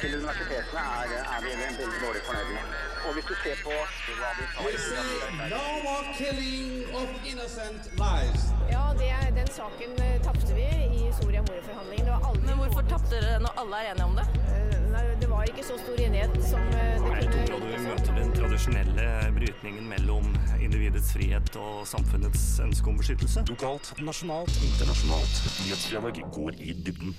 [0.00, 2.74] til universitetene er, er vi veldig dårlig fornøyd med.
[3.06, 3.74] Og hvis du ser på
[4.20, 6.70] hva de tar no more killing
[7.00, 8.42] of innocent lives.
[8.70, 10.66] Ja, det, den saken eh, tapte vi
[11.00, 12.06] i Soria Moria-forhandlingene.
[12.08, 14.26] Det var aldri Men hvorfor tapte dere når alle er enige om det?
[14.54, 18.12] Eh, Nei, det var ikke så stor enighet som det det Jeg tror du møter
[18.16, 19.06] den tradisjonelle
[19.38, 20.28] brytningen mellom
[20.60, 23.44] individets frihet og samfunnets ønske om beskyttelse.
[23.52, 25.42] Lokalt, nasjonalt, internasjonalt.
[25.64, 27.16] Nyhetsdialog går i dybden.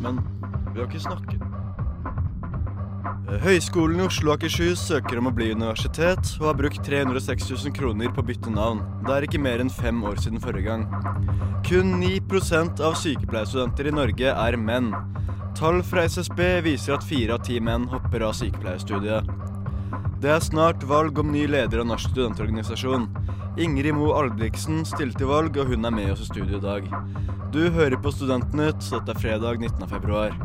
[0.00, 0.22] Men
[0.72, 1.42] vi har ikke snakket.
[3.30, 7.50] Eh, Høgskolen i Oslo og Akershus søker om å bli universitet, og har brukt 306
[7.52, 8.82] 000 kroner på å bytte navn.
[9.06, 10.86] Det er ikke mer enn fem år siden forrige gang.
[11.66, 14.92] Kun 9% av sykepleierstudenter i Norge er menn.
[15.58, 19.30] Tall fra SSB viser at fire av ti menn hopper av sykepleierstudiet.
[20.20, 23.08] Det er snart valg om ny leder av Norsk studentorganisasjon.
[23.60, 26.86] Ingrid Moe Albrigtsen stilte til valg, og hun er med oss i studio i dag.
[27.54, 29.88] Du hører på Studentnytt, dette er fredag 19.
[29.90, 30.36] februar.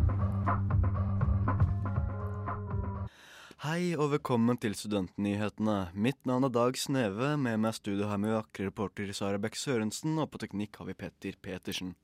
[3.66, 5.88] Hei og velkommen til Studentnyhetene.
[5.98, 7.32] Mitt navn er Dag Sneve.
[7.42, 10.86] Med meg i studio har vi vakre reporter Sara Bekk Sørensen, og på teknikk har
[10.86, 11.96] vi Petter Petersen.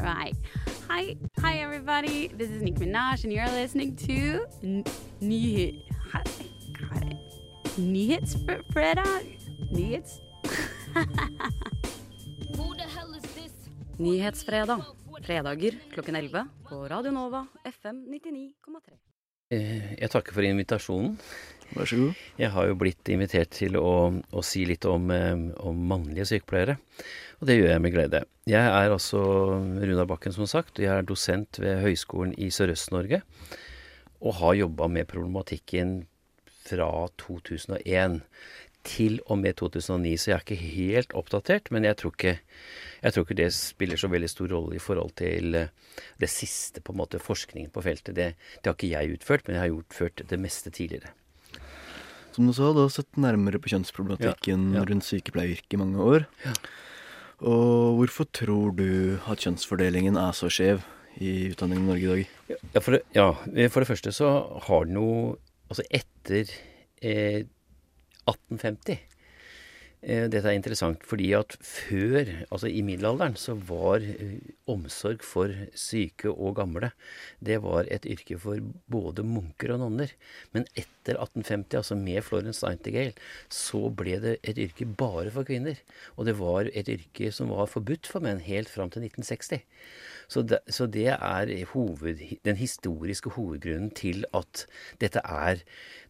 [0.00, 0.38] Right.
[0.88, 2.30] Hi, hi everybody.
[2.38, 4.46] This is Nick Minaj, and you're listening to
[5.20, 6.32] Nyhet.
[7.76, 9.28] Nyhetsfredag.
[9.76, 10.16] Nyhets.
[14.00, 14.88] Nyhetsfredag.
[15.20, 19.09] Fredager klokken 11 på Radio Nova FM 99,3.
[19.50, 21.16] Eh, Jeg takker for invitasjonen.
[21.74, 22.20] Vær så god.
[22.38, 26.78] Jeg har jo blitt invitert til å, å si litt om, eh, om mannlige sykepleiere,
[27.38, 28.22] og det gjør jeg med glede.
[28.50, 29.20] Jeg er altså
[29.78, 33.22] Runar Bakken, som sagt, og jeg er dosent ved Høgskolen i Sørøst-Norge,
[34.20, 35.94] og har jobba med problematikken
[36.66, 36.90] fra
[37.22, 38.20] 2001
[38.86, 42.36] til og med 2009, så jeg er ikke helt oppdatert, men jeg tror ikke,
[43.00, 45.70] jeg tror ikke det spiller så veldig stor rolle i forhold til eh,
[46.20, 48.14] det siste på en måte forskningen på feltet.
[48.16, 48.28] Det,
[48.60, 51.14] det har ikke jeg utført, men jeg har utført det meste tidligere.
[52.34, 54.86] Som du sa, du har sett nærmere på kjønnsproblematikken Ja, ja.
[54.86, 56.26] rundt sykepleieryrket i mange år.
[56.44, 56.54] Ja.
[57.40, 60.84] Og hvorfor tror du at kjønnsfordelingen er så skjev
[61.20, 62.58] i utdanningen i Norge i dag?
[62.76, 63.30] Ja, for det, ja,
[63.72, 64.34] for det første så
[64.68, 65.12] har den jo
[65.70, 66.48] Altså etter
[67.06, 67.44] eh,
[68.26, 69.04] 1850 eh,
[70.00, 74.38] Dette er interessant fordi at før, altså i middelalderen, så var eh,
[74.70, 76.92] omsorg for syke og gamle
[77.36, 78.56] Det var et yrke for
[78.88, 80.14] både munker og nonner.
[80.56, 83.14] Men etter 1850, altså med Florence Nightingale,
[83.48, 85.80] så ble det et yrke bare for kvinner.
[86.16, 89.66] Og det var et yrke som var forbudt for menn helt fram til 1960.
[90.30, 94.64] Så det, så det er hoved, den historiske hovedgrunnen til at
[95.02, 95.64] dette er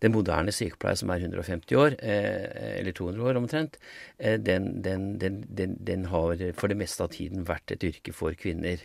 [0.04, 3.78] den moderne sykepleier som er 150 år, eh, eller 200 år omtrent,
[4.18, 8.36] eh, den, den, den, den har for det meste av tiden vært et yrke for
[8.36, 8.84] kvinner.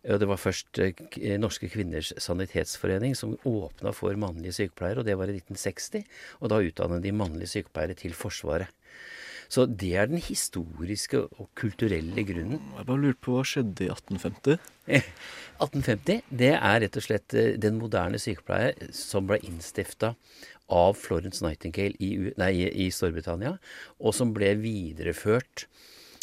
[0.00, 5.28] Det var først eh, Norske kvinners sanitetsforening som åpna for mannlige sykepleiere, og det var
[5.28, 6.06] i 1960.
[6.40, 8.72] Og da utdannet de mannlige sykepleiere til Forsvaret.
[9.50, 12.62] Så det er den historiske og kulturelle grunnen.
[12.78, 14.60] Jeg bare lurte på hva skjedde i 1850?
[15.58, 20.14] 1850, det er rett og slett eh, den moderne sykepleie som ble innstifta
[20.70, 23.56] av Florence Nightingale i, nei, i Storbritannia,
[23.98, 25.66] og som ble videreført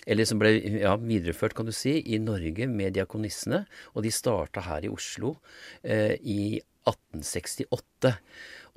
[0.07, 3.65] eller som ble ja, videreført, kan du si, i Norge med diakonissene.
[3.93, 5.35] Og de starta her i Oslo
[5.83, 6.57] eh, i
[6.87, 8.15] 1868.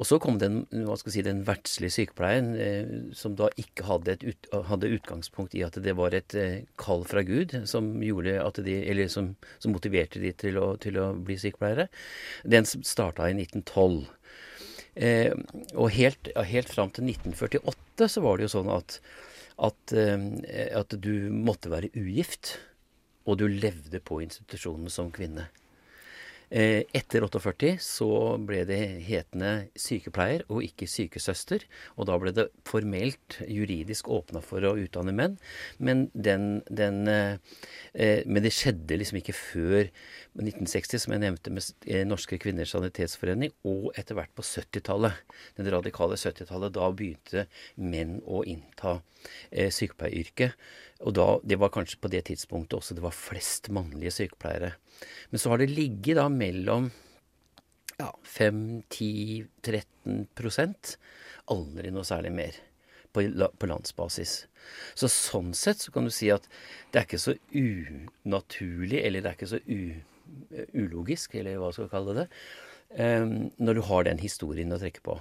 [0.01, 4.17] Og så kom den, hva skal si, den verdslige sykepleien, eh, som da ikke hadde,
[4.25, 9.35] ut, hadde utgangspunkt i at det var et eh, kall fra Gud som de, som,
[9.61, 11.91] som motiverte de til å, til å bli sykepleiere.
[12.49, 14.09] Den starta i 1912.
[15.01, 15.37] Eh,
[15.77, 19.03] og helt, helt fram til 1948 så var det jo sånn at,
[19.61, 22.57] at, eh, at du måtte være ugift,
[23.29, 25.49] og du levde på institusjonen som kvinne.
[26.51, 28.09] Eh, Etter 48 så
[28.43, 31.63] ble det hetende sykepleier og ikke sykesøster.
[31.95, 35.37] Og da ble det formelt juridisk åpna for å utdanne menn.
[35.79, 37.39] Men, den, den, eh,
[37.95, 39.93] eh, men det skjedde liksom ikke før
[40.41, 45.23] 1960, som jeg nevnte, med Norske kvinners sanitetsforening, og etter hvert på 70-tallet.
[45.59, 46.75] Den radikale 70-tallet.
[46.75, 47.47] Da begynte
[47.79, 48.99] menn å innta
[49.51, 50.59] sykepleieryrket.
[51.07, 54.75] Og da, det var kanskje på det tidspunktet også det var flest mannlige sykepleiere.
[55.31, 56.91] Men så har det ligget da mellom
[58.01, 60.97] ja, 5-10-13 prosent.
[61.51, 62.59] Aldri noe særlig mer
[63.13, 63.25] på,
[63.59, 64.45] på landsbasis.
[64.95, 66.47] Så sånn sett så kan du si at
[66.93, 69.95] det er ikke så unaturlig, eller det er ikke så u,
[70.77, 72.27] ulogisk, eller hva skal vi kalle det,
[72.99, 75.19] um, når du har den historien å trekke på.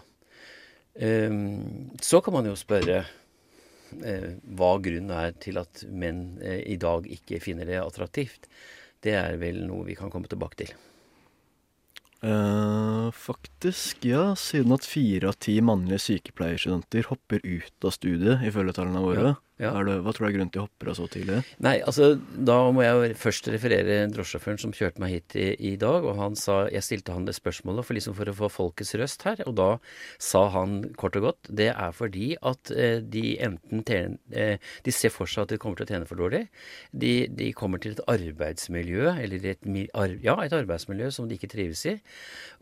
[1.00, 6.78] Um, så kan man jo spørre uh, hva grunnen er til at menn uh, i
[6.81, 8.50] dag ikke finner det attraktivt.
[9.04, 10.74] Det er vel noe vi kan komme tilbake til.
[12.19, 14.34] Uh, faktisk, ja.
[14.36, 19.31] Siden at fire av ti mannlige sykepleierstudenter hopper ut av studiet, ifølge tallene våre.
[19.31, 19.73] Ja, ja.
[19.83, 21.41] Det, hva tror du er grunnen til å hoppe av så tidlig?
[21.65, 26.06] Nei, altså da må jeg først referere drosjesjåføren som kjørte meg hit i, i dag.
[26.07, 29.25] Og han sa Jeg stilte han det spørsmålet for, liksom for å få folkets røst
[29.27, 29.41] her.
[29.50, 29.69] Og da
[30.21, 34.94] sa han kort og godt det er fordi at eh, de enten tjener, eh, De
[34.95, 36.45] ser for seg at de kommer til å tjene for dårlig.
[36.91, 39.67] De, de kommer til et arbeidsmiljø, eller et,
[40.23, 41.97] ja, et arbeidsmiljø som de ikke trives i.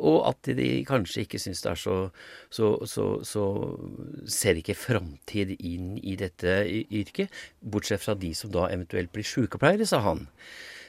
[0.01, 1.97] Og at de kanskje ikke syns det er så
[2.53, 3.43] Så, så, så
[4.31, 6.53] ser ikke framtid inn i dette
[6.91, 7.33] yrket.
[7.61, 10.27] Bortsett fra de som da eventuelt blir sykepleiere, sa han.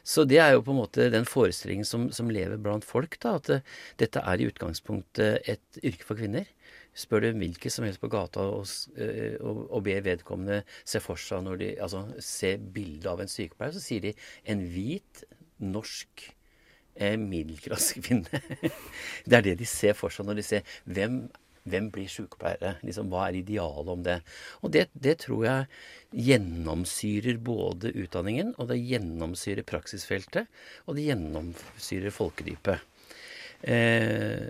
[0.09, 3.35] Så det er jo på en måte den forestillingen som, som lever blant folk, da.
[3.37, 3.59] At det,
[4.01, 6.49] dette er i utgangspunktet et yrke for kvinner.
[6.99, 8.65] Spør du hvilken som helst på gata og,
[8.99, 13.31] eh, og, og ber vedkommende se for seg når de Altså se bildet av en
[13.31, 14.15] sykepleier, så sier de
[14.51, 15.23] en hvit,
[15.59, 16.25] norsk
[16.97, 18.43] eh, middelklassekvinne.
[19.29, 21.27] det er det de ser for seg når de ser hvem,
[21.73, 22.77] hvem blir sykepleiere.
[22.87, 24.19] Liksom, hva er idealet om det?
[24.63, 25.67] Og det, det tror jeg
[26.29, 30.49] gjennomsyrer både utdanningen, og det gjennomsyrer praksisfeltet,
[30.87, 32.87] og det gjennomsyrer folkedypet.
[33.69, 34.49] Eh,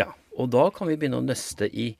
[0.00, 1.92] ja, og da kan vi begynne å nøste i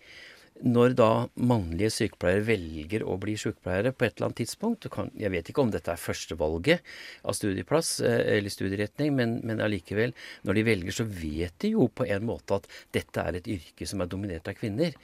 [0.63, 5.33] når da mannlige sykepleiere velger å bli sykepleiere på et eller annet tidspunkt kan, Jeg
[5.35, 6.85] vet ikke om dette er førstevalget
[7.25, 10.15] av studieplass eh, eller studieretning, men, allikevel,
[10.47, 13.87] når de velger, så vet de jo på en måte at dette er et yrke
[13.87, 14.95] som er dominert av kvinner.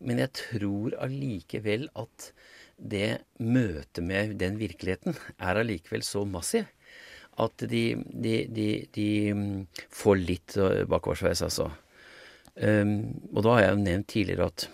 [0.00, 2.32] Men jeg tror allikevel at
[2.80, 6.64] det møtet med den virkeligheten er allikevel så massiv
[7.40, 11.70] at de, de, de, de mm, får litt eh, bakoversveis, altså.
[12.56, 12.92] Um,
[13.32, 14.66] og da har jeg jo nevnt tidligere at,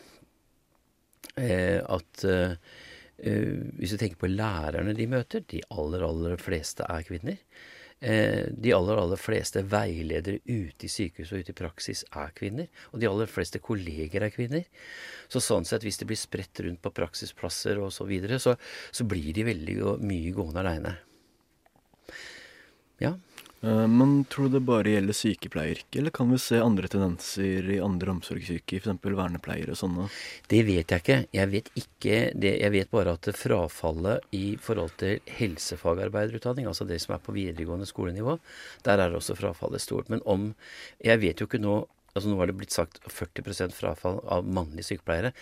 [1.37, 2.57] eh, at eh,
[3.21, 7.41] eh, hvis du tenker på lærerne de møter, de aller, aller fleste er kvinner.
[7.97, 12.67] De aller, aller fleste veiledere ute i sykehus og ute i praksis er kvinner.
[12.93, 14.67] Og de aller fleste kolleger er kvinner.
[15.33, 18.53] Så sånn sett, hvis det blir spredt rundt på praksisplasser og så videre, så,
[18.93, 20.93] så blir de veldig mye gående aleine.
[23.01, 23.17] Ja.
[23.63, 27.81] Eh, Men tror du det bare gjelder sykepleieryrket, eller kan vi se andre tendenser i
[27.81, 29.01] andre omsorgsyrker, f.eks.
[29.03, 30.09] vernepleiere og sånne?
[30.53, 31.19] Det vet jeg ikke.
[31.39, 32.53] Jeg vet ikke det.
[32.61, 37.89] Jeg vet bare at frafallet i forhold til helsefagarbeiderutdanning, altså det som er på videregående
[37.89, 38.39] skolenivå,
[38.87, 40.11] der er også frafallet stort.
[40.13, 40.55] Men om
[41.03, 41.87] Jeg vet jo ikke nå
[42.17, 45.35] altså Nå har det blitt sagt 40% frafall av mannlige sykepleiere.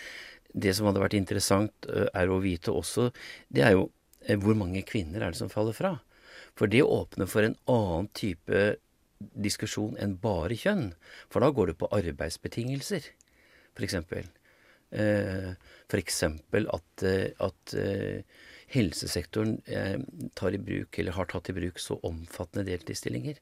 [0.51, 3.13] Det som hadde vært interessant er å vite også,
[3.47, 3.85] det er jo
[4.27, 5.93] eh, hvor mange kvinner er det som faller fra?
[6.55, 8.63] For det åpner for en annen type
[9.19, 10.89] diskusjon enn bare kjønn.
[11.31, 13.07] For da går det på arbeidsbetingelser,
[13.75, 13.97] f.eks.
[14.95, 15.51] Eh,
[15.89, 16.23] F.eks.
[16.23, 18.41] at, eh, at eh,
[18.71, 19.57] helsesektoren
[20.37, 23.41] tar i bruk, eller har tatt i bruk, så omfattende deltidsstillinger.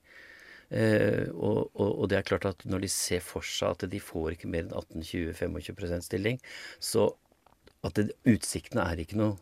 [0.73, 4.33] Og, og, og det er klart at når de ser for seg at de får
[4.33, 4.73] ikke mer enn
[5.03, 6.39] 18-20-25% stilling,
[6.81, 7.11] så
[7.85, 9.35] at det, utsiktene er ikke noe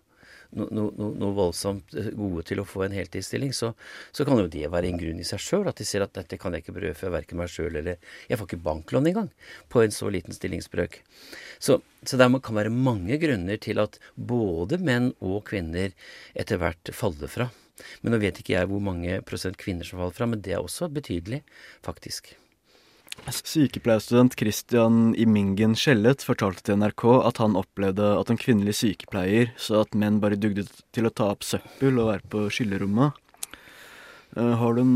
[0.57, 3.71] noe, noe, noe voldsomt eh, gode til å få en heltidsstilling, så,
[4.15, 5.69] så kan jo det være en grunn i seg sjøl.
[5.71, 7.97] At de ser at dette kan jeg ikke brødfø verken meg sjøl eller
[8.29, 9.31] Jeg får ikke banklån engang
[9.71, 11.01] på en så liten stillingsbrøk.
[11.61, 15.95] Så, så det kan være mange grunner til at både menn og kvinner
[16.33, 17.51] etter hvert faller fra.
[18.01, 20.61] Men nå vet ikke jeg hvor mange prosent kvinner som faller fra, men det er
[20.61, 21.41] også betydelig,
[21.85, 22.35] faktisk.
[23.31, 29.83] Sykepleierstudent Christian Imingen Skjellet fortalte til NRK at han opplevde at en kvinnelig sykepleier sa
[29.83, 30.65] at menn bare dugde
[30.95, 33.19] til å ta opp søppel og være på skyllerommet.
[34.37, 34.95] Eh, Har du en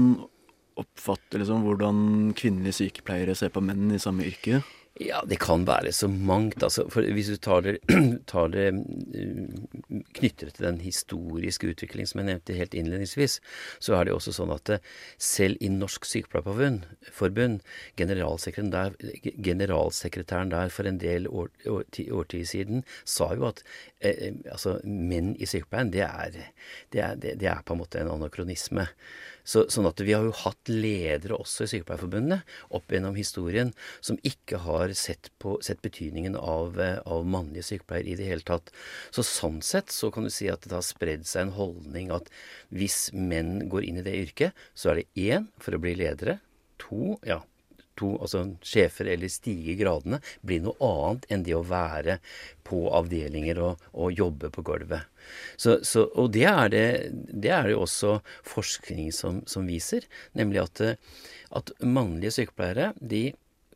[0.80, 2.00] oppfattelse om hvordan
[2.36, 4.64] kvinnelige sykepleiere ser på menn i samme yrke?
[4.96, 6.64] Ja, det kan være så mangt.
[6.64, 7.74] Altså, for hvis du tar det,
[8.32, 13.42] tar det uh, knytter det til den historiske utviklingen som jeg nevnte helt innledningsvis,
[13.84, 14.88] så er det jo også sånn at uh,
[15.20, 17.60] selv i Norsk Sykepleierforbund,
[18.00, 18.96] generalsekretæren der,
[19.44, 23.66] generalsekretæren der for en del år, år, ti- årtier siden sa jo at
[24.00, 26.40] eh, altså, menn i sykepleien, det er,
[26.96, 28.88] det, er, det er på en måte en anakronisme.
[29.46, 34.18] Så, sånn at vi har jo hatt ledere også i Sykepleierforbundet opp gjennom historien som
[34.26, 38.74] ikke har sett, på, sett betydningen av, eh, av mannlige sykepleiere i det hele tatt.
[39.16, 42.32] Så sånn sett så kan du si at det har spredd seg en holdning at
[42.74, 46.40] hvis menn går inn i det yrket, så er det én for å bli ledere,
[46.82, 47.44] to ja,
[48.00, 52.20] to, altså sjefer eller stige gradene, blir noe annet enn det å være
[52.66, 55.08] på avdelinger og, og jobbe på gulvet.
[55.58, 56.86] Så, så, og det er det,
[57.32, 60.06] det er det også forskning som, som viser,
[60.38, 60.84] nemlig at,
[61.56, 63.32] at mannlige sykepleiere de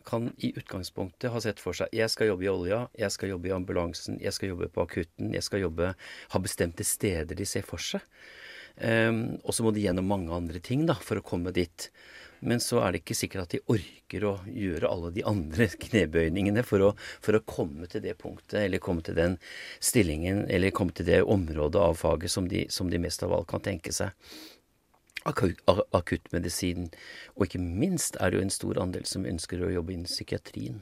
[0.09, 3.49] kan i utgangspunktet ha sett for seg jeg skal jobbe i olja, jeg skal jobbe
[3.49, 5.93] i ambulansen, jeg skal jobbe på akutten, jeg skal jobbe,
[6.33, 8.05] ha bestemte steder de ser for seg.
[8.79, 11.89] Um, og så må de gjennom mange andre ting da, for å komme dit.
[12.39, 16.63] Men så er det ikke sikkert at de orker å gjøre alle de andre knebøyningene
[16.67, 16.91] for å,
[17.23, 19.35] for å komme til det punktet, eller komme til den
[19.83, 23.49] stillingen, eller komme til det området av faget som de, som de mest av alt
[23.51, 24.15] kan tenke seg.
[25.27, 25.59] Akut-
[25.91, 26.87] Akuttmedisin,
[27.35, 30.79] og ikke minst er det jo en stor andel som ønsker å jobbe innen psykiatrien.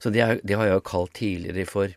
[0.00, 1.92] Så det, er, det har jeg jo kalt tidligere for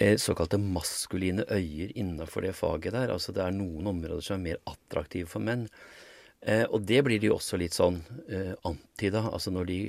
[0.00, 3.12] eh, såkalte maskuline øyer innenfor det faget der.
[3.12, 5.66] Altså det er noen områder som er mer attraktive for menn.
[6.42, 9.26] Eh, og det blir de jo også litt sånn eh, anti, da.
[9.28, 9.80] Altså når de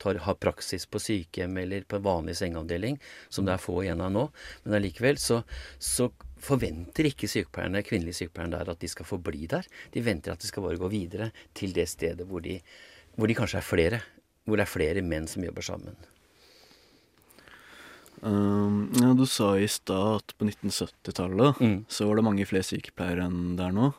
[0.00, 2.98] tar, har praksis på sykehjem eller på en vanlig sengeavdeling,
[3.28, 4.26] som det er få igjen av nå.
[4.64, 5.42] Men allikevel så,
[5.78, 6.08] så
[6.40, 9.68] forventer ikke sykepleierne, kvinnelige sykepleierne der at de skal forbli der.
[9.94, 12.58] De venter at de skal bare gå videre til det stedet hvor de,
[13.16, 14.00] hvor de kanskje er flere.
[14.48, 15.98] Hvor det er flere menn som jobber sammen.
[18.20, 21.84] Um, ja, du sa i stad at på 1970-tallet Mm.
[21.88, 23.92] så var det mange flere sykepleiere enn det er nå.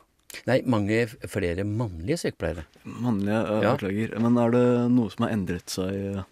[0.48, 2.64] Nei, mange flere mannlige sykepleiere.
[2.84, 3.74] Mannlige, uh, Ja.
[3.76, 4.14] beklager.
[4.22, 6.22] Men er det noe som har endret seg eh,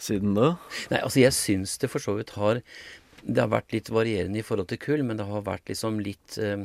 [0.00, 0.54] siden da?
[0.92, 2.62] Nei, altså jeg syns det for så vidt har
[3.20, 6.38] Det har vært litt varierende i forhold til kull, men det har vært liksom litt
[6.40, 6.62] eh,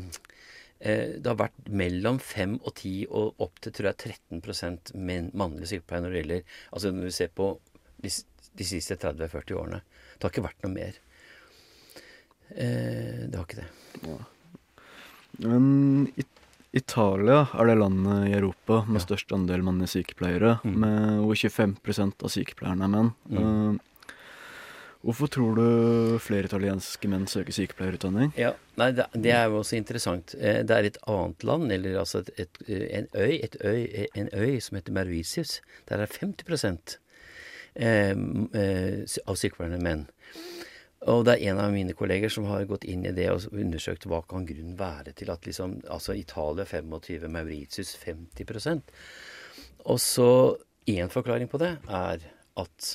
[0.79, 5.31] eh, Det har vært mellom 5 og 10 og opp til tror jeg 13 menn,
[5.33, 7.49] mannlige sykepleiere når det gjelder Altså når vi ser på
[8.05, 8.13] de,
[8.55, 9.81] de siste 30-40 årene.
[10.15, 11.01] Det har ikke vært noe mer.
[12.55, 13.69] Eh, det har ikke det.
[15.39, 16.27] Men It
[16.75, 19.05] Italia er det landet i Europa med Ja.
[19.05, 20.75] størst andel mannlige sykepleiere, Mm.
[20.79, 23.13] med hvor 25 av sykepleierne er menn.
[23.29, 23.37] Mm.
[23.37, 23.77] Uh,
[25.05, 28.33] hvorfor tror du flere italienske menn søker sykepleierutdanning?
[28.35, 30.35] Ja, nei, det, er jo også interessant.
[30.37, 34.07] Eh, Det er et annet land, eller altså et, et, eh, en, øy, et øy,
[34.15, 35.61] en øy som heter Mervisius.
[35.87, 36.99] Der er 50
[37.75, 40.07] eh, eh, av sykepleierne menn.
[41.05, 44.07] Og det er en av mine kolleger som har gått inn i det og undersøkt
[44.09, 48.93] hva kan grunnen være til at liksom Altså Italia 25, Mauritius 50%
[49.85, 50.29] Og så
[50.89, 52.25] én forklaring på det er
[52.57, 52.89] at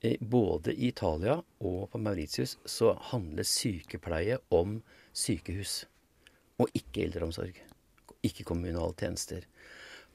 [0.00, 4.78] eh, både i Italia og på Mauritius så handler sykepleie om
[5.12, 5.86] sykehus.
[6.60, 7.56] Og ikke eldreomsorg.
[8.22, 9.44] Ikke kommunale tjenester.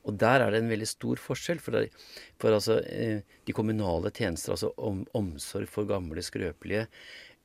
[0.08, 1.62] Og der er det en veldig stor forskjell.
[1.64, 1.92] For, det,
[2.42, 6.88] for altså, eh, de kommunale tjenester, altså om, omsorg for gamle, skrøpelige,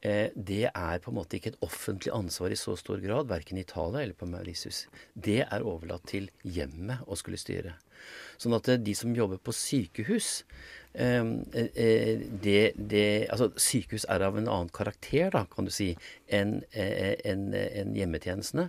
[0.00, 3.59] eh, det er på en måte ikke et offentlig ansvar i så stor grad, verken
[3.59, 4.87] i Italia eller på Mauritius.
[5.14, 7.76] Det er overlatt til hjemmet å skulle styre.
[8.40, 10.31] Sånn at eh, de som jobber på sykehus
[10.95, 11.23] eh,
[11.62, 15.92] eh, det, det, altså Sykehus er av en annen karakter, da, kan du si,
[16.33, 18.69] enn en, enn hjemmetjenestene.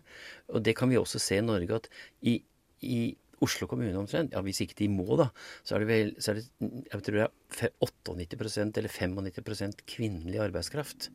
[0.54, 1.90] Og det kan vi også se i Norge, at
[2.22, 2.40] i,
[2.82, 3.02] i
[3.44, 5.30] Oslo kommune omtrent, ja hvis ikke de må, da,
[5.64, 6.46] så er det vel er det,
[6.90, 11.12] jeg tror det er 98% eller 95 kvinnelig arbeidskraft.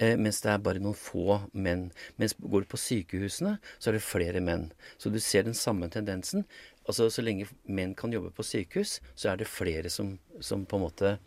[0.00, 1.90] Eh, mens det er bare noen få menn.
[2.20, 4.70] Mens går du på sykehusene, så er det flere menn.
[4.98, 6.46] Så du ser den samme tendensen.
[6.88, 10.80] Altså Så lenge menn kan jobbe på sykehus, så er det flere som, som på
[10.80, 11.18] en måte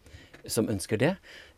[0.48, 1.15] som ønsker det,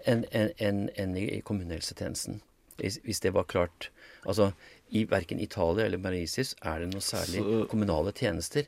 [0.07, 2.41] enn en, en, en i kommunehelsetjenesten.
[2.77, 3.89] Hvis, hvis det var klart.
[4.23, 4.51] Altså
[4.91, 8.67] i verken Italia eller Mauritius er det noe særlig Så- kommunale tjenester.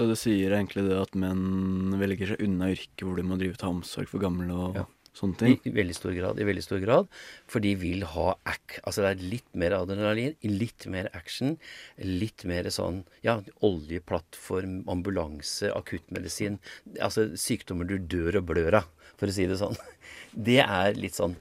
[0.00, 3.36] Det du sier, er egentlig det at menn velger seg unna yrket hvor de må
[3.36, 4.84] drive ta omsorg for gamle og Ja.
[5.12, 5.58] sånne I, ting.
[5.66, 6.38] I veldig stor grad.
[6.40, 7.08] I veldig stor grad.
[7.46, 8.78] For de vil ha ack.
[8.86, 11.58] Altså det er litt mer adrenalin, litt mer action.
[11.98, 16.58] Litt mer sånn ja, oljeplattform, ambulanse, akuttmedisin.
[16.98, 18.86] Altså sykdommer du dør og blør av,
[19.18, 19.76] for å si det sånn.
[20.34, 21.36] Det er litt sånn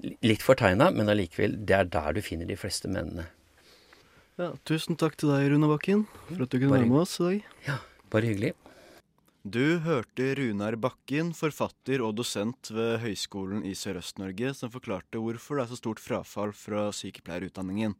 [0.00, 3.26] Litt fortegna, men allikevel, det er der du finner de fleste mennene.
[4.40, 7.18] Ja, tusen takk til deg, Rune Bakken, for at du kunne Bare være med oss
[7.20, 7.48] i dag.
[7.66, 7.76] Ja,
[8.12, 8.54] bare hyggelig.
[9.44, 15.66] Du hørte Runar Bakken, forfatter og dosent ved Høgskolen i Sørøst-Norge, som forklarte hvorfor det
[15.66, 17.96] er så stort frafall fra sykepleierutdanningen.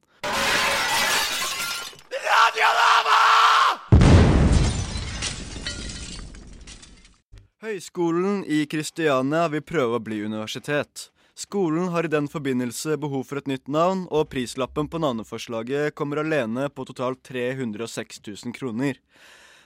[7.61, 11.11] Høgskolen i Kristiania vil prøve å bli universitet.
[11.41, 16.21] Skolen har i den forbindelse behov for et nytt navn, og prislappen på navneforslaget kommer
[16.21, 18.99] alene på totalt 306 000 kroner.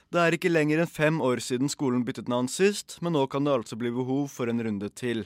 [0.07, 3.43] Det er ikke lenger enn fem år siden skolen byttet navn sist, men nå kan
[3.43, 5.25] det altså bli behov for en runde til.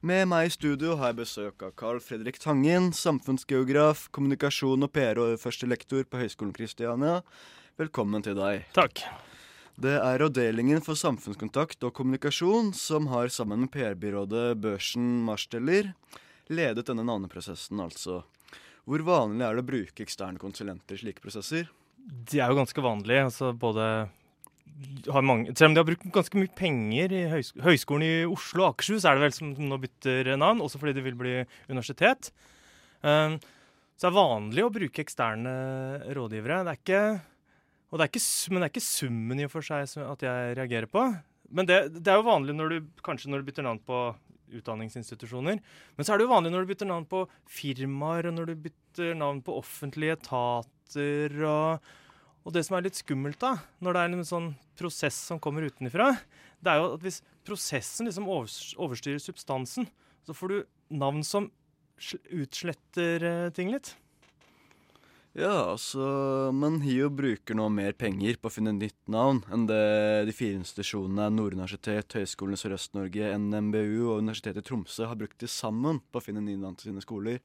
[0.00, 5.20] Med meg i studio har jeg besøk av Carl Fredrik Tangen, samfunnsgeograf, kommunikasjon og PR
[5.20, 7.20] og førstelektor på Høgskolen Kristiania.
[7.76, 8.64] Velkommen til deg.
[8.72, 9.04] Takk.
[9.74, 15.90] Det er avdelingen for samfunnskontakt og kommunikasjon som har sammen med PR-byrådet Børsen Marsteller
[16.46, 18.20] ledet denne navneprosessen, altså.
[18.84, 21.66] Hvor vanlig er det å bruke eksterne konsulenter i slike prosesser?
[22.04, 23.24] De er jo ganske vanlige.
[23.26, 23.88] Altså både
[25.24, 28.74] mange, Selv om de har brukt ganske mye penger i høys Høgskolen i Oslo og
[28.74, 31.36] Akershus, er det vel som nå bytter navn, også fordi det vil bli
[31.70, 32.30] universitet.
[33.02, 33.40] Um,
[33.98, 35.54] så er vanlig å bruke eksterne
[36.14, 36.62] rådgivere.
[36.66, 37.02] Det er ikke,
[37.94, 40.54] og det er ikke, men det er ikke summen i og for seg at jeg
[40.58, 41.04] reagerer på.
[41.54, 43.98] Men det, det er jo vanlig når du, kanskje når du bytter navn på
[44.58, 45.60] utdanningsinstitusjoner.
[45.94, 48.64] Men så er det jo vanlig når du bytter navn på firmaer, og når du
[48.66, 51.38] bytter navn på offentlige etater.
[51.46, 51.86] Og,
[52.42, 55.70] og det som er litt skummelt, da, når det er en sånn prosess som kommer
[55.70, 56.10] utenfra,
[56.58, 59.86] det er jo at hvis prosessen liksom overstyrer substansen,
[60.26, 60.58] så får du
[60.98, 61.52] navn som
[62.34, 63.94] utsletter eh, ting litt.
[65.34, 66.04] Ja, altså
[66.54, 69.78] Men HiO bruker nå mer penger på å finne nytt navn enn det
[70.28, 75.34] de fire institusjonene Nord universitet, Høgskolen i Sørøst-Norge, NMBU og Universitetet i Tromsø har brukt
[75.42, 77.40] til sammen på å finne nye navn til sine skoler.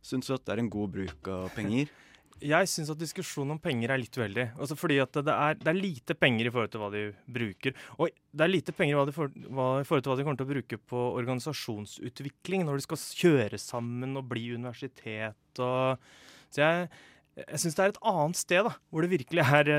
[0.00, 1.92] Syns du at det er en god bruk av penger?
[2.40, 4.46] Jeg syns at diskusjonen om penger er litt uheldig.
[4.56, 7.02] Altså fordi at det er, det er lite penger i forhold til hva de
[7.36, 7.76] bruker.
[8.00, 11.04] Og det er lite penger i forhold til hva de kommer til å bruke på
[11.20, 16.00] organisasjonsutvikling når de skal kjøre sammen og bli universitet og
[16.50, 16.88] Så jeg,
[17.40, 19.70] jeg syns det er et annet sted da, hvor det virkelig er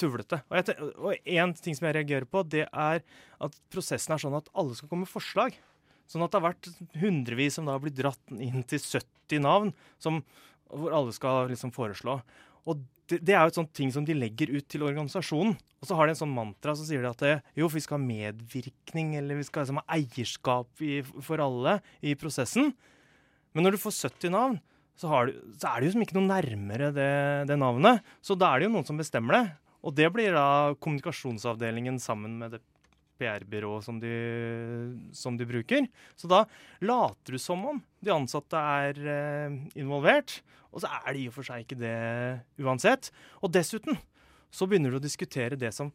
[0.00, 0.76] tuvlete tullete.
[0.96, 3.04] Og, én ting som jeg reagerer på, det er
[3.46, 5.56] at prosessen er sånn at alle skal komme med forslag.
[6.10, 6.68] Sånn at det har vært
[7.00, 10.20] hundrevis som da har blitt dratt inn til 70 navn, som,
[10.70, 12.20] hvor alle skal liksom foreslå.
[12.66, 15.54] Og det, det er jo et sånt ting som de legger ut til organisasjonen.
[15.82, 17.98] Og så har de en sånn mantra så sier de at det, jo, vi skal
[17.98, 22.72] ha medvirkning, eller vi skal liksom ha eierskap i, for alle i prosessen.
[23.54, 24.58] Men når du får 70 navn,
[24.96, 27.12] så, du, så er det jo som ikke noe nærmere det,
[27.50, 28.04] det navnet.
[28.24, 29.44] Så da er det jo noen som bestemmer det.
[29.86, 32.62] Og det blir da kommunikasjonsavdelingen sammen med det
[33.20, 34.00] PR-byrået som,
[35.16, 35.86] som de bruker.
[36.18, 36.42] Så da
[36.84, 40.40] later du som om de ansatte er eh, involvert,
[40.72, 41.96] og så er de i og for seg ikke det
[42.60, 43.10] uansett.
[43.40, 43.96] Og dessuten
[44.52, 45.92] så begynner du å diskutere det som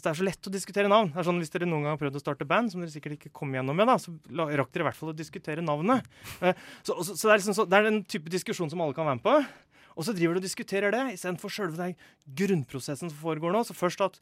[0.00, 1.12] så Det er så lett å diskutere navn.
[1.12, 3.18] Det er sånn, hvis dere noen gang har prøvd å starte band, som dere sikkert
[3.18, 6.06] ikke kom gjennom med, da, så rakk dere i hvert fall å diskutere navnet.
[6.40, 9.06] Eh, Så, så, så, det, liksom så det er en type diskusjon som alle kan
[9.06, 9.36] være med på.
[10.00, 11.96] Og så driver du og diskuterer det, istedenfor selve den
[12.38, 13.60] grunnprosessen som foregår nå.
[13.68, 14.16] Så først at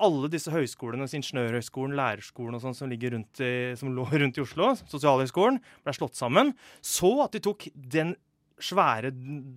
[0.00, 5.60] alle disse høyskolene, så Ingeniørhøgskolen, Lærerskolen og sånn som, som lå rundt i Oslo, Sosialhøgskolen,
[5.84, 6.54] ble slått sammen.
[6.80, 8.14] Så at de tok den
[8.60, 9.10] svære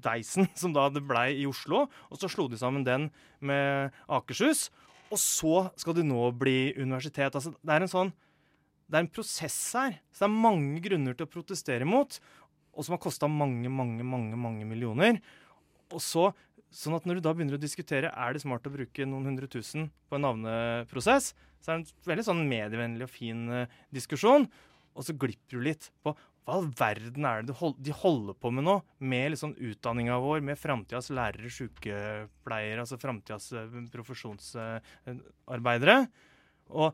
[0.04, 3.10] deisen som da det blei i Oslo, og så slo de sammen den
[3.44, 4.68] med Akershus.
[5.14, 7.36] Og så skal det nå bli universitet.
[7.38, 8.14] Altså, det er en sånn
[8.94, 9.96] det er en prosess her.
[10.14, 12.18] Så det er mange grunner til å protestere mot,
[12.74, 15.18] og som har kosta mange, mange, mange, mange millioner.
[15.94, 16.28] Og så,
[16.74, 19.50] sånn at når du da begynner å diskutere er det smart å bruke noen hundre
[19.50, 21.32] tusen på en navneprosess,
[21.64, 24.50] så er det en veldig sånn medievennlig og fin uh, diskusjon.
[24.94, 28.66] Og så glipper du litt på hva all verden er det de holder på med
[28.68, 33.54] nå, med liksom utdanninga vår, med framtidas lærere, sykepleiere, altså framtidas
[33.94, 36.08] profesjonsarbeidere.
[36.76, 36.92] Og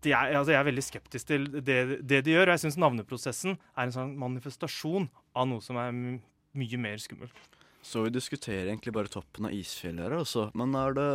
[0.00, 2.48] det er, altså jeg er veldig skeptisk til det, det de gjør.
[2.48, 7.36] Og jeg syns navneprosessen er en sånn manifestasjon av noe som er mye mer skummelt.
[7.84, 10.42] Så vi diskuterer egentlig bare toppen av isfjellet her, altså.
[10.56, 11.10] Men er det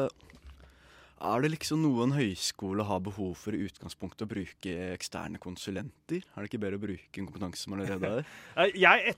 [1.21, 6.25] er det liksom noe en høyskole har behov for i utgangspunktet å bruke eksterne konsulenter?
[6.35, 8.29] Er det ikke bedre å bruke en kompetanse som allerede er?
[8.85, 9.15] Jeg,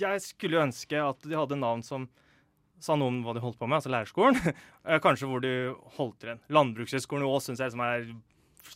[0.00, 2.08] jeg skulle ønske at de hadde navn som
[2.82, 4.38] sa noe om hva de holdt på med, altså lærerskolen.
[4.84, 5.50] Eh, Kanskje hvor de
[5.96, 6.40] holdt til en.
[6.52, 8.02] Landbrukshøgskolen i Ås syns jeg liksom er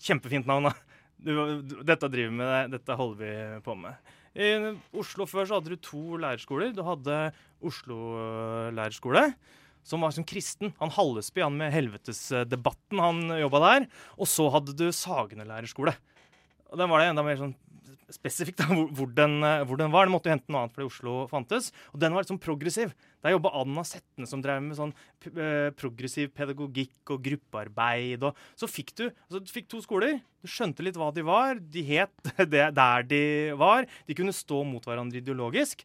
[0.06, 0.70] kjempefint navn.
[0.70, 1.82] da.
[1.84, 4.14] Dette driver vi med, dette holder vi på med.
[4.38, 4.48] I
[4.96, 6.72] Oslo før så hadde du to lærerskoler.
[6.72, 7.18] Du hadde
[7.68, 9.26] Oslo eh, lærerskole,
[9.88, 10.74] som var som kristen.
[10.82, 13.88] Han Hallesby, han med helvetesdebatten, han jobba der.
[14.20, 15.96] Og så hadde du Sagene lærerskole.
[16.68, 17.56] Og den var det enda mer sånn
[18.12, 20.06] spesifikt da, hvor, den, eh, hvor den var.
[20.06, 21.70] Den måtte jo hente noe annet fordi Oslo fantes.
[21.92, 22.94] Og den var liksom progressiv.
[23.24, 24.94] Der jobba Anna Setne, som drev med sånn
[25.28, 28.24] eh, progressiv pedagogikk og gruppearbeid.
[28.24, 30.18] Og så fikk du, altså, du fikk to skoler.
[30.42, 31.60] Du skjønte litt hva de var.
[31.60, 33.22] De het det der de
[33.60, 33.88] var.
[34.08, 35.84] De kunne stå mot hverandre ideologisk.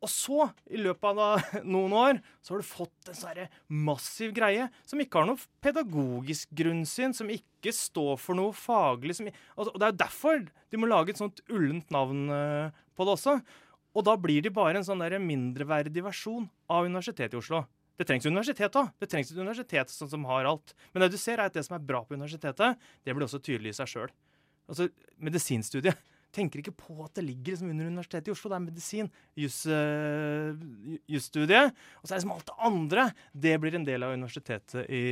[0.00, 1.42] Og så, i løpet av
[1.74, 6.52] noen år, så har du fått en sånn massiv greie som ikke har noe pedagogisk
[6.56, 9.18] grunnsyn, som ikke står for noe faglig.
[9.18, 12.78] Som, altså, og det er jo derfor de må lage et sånt ullent navn uh,
[12.96, 13.36] på det også.
[13.90, 17.64] Og da blir de bare en sånn der mindreverdig versjon av Universitetet i Oslo.
[18.00, 18.94] Det trengs universitet òg.
[19.02, 20.72] Det trengs et universitet som, som har alt.
[20.94, 23.42] Men det du ser, er at det som er bra på universitetet, det blir også
[23.44, 24.14] tydelig i seg sjøl.
[24.70, 24.86] Altså,
[25.20, 25.98] medisinstudiet
[26.34, 28.50] tenker ikke på at det ligger liksom under Universitetet i Oslo.
[28.50, 30.64] Det er medisin, eh,
[31.10, 31.76] jusstudiet.
[32.00, 33.06] Og så er det liksom alt det andre.
[33.46, 35.04] Det blir en del av universitetet i,